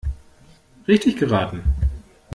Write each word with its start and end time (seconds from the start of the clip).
Richtig 0.87 1.17
geraten! 1.19 1.61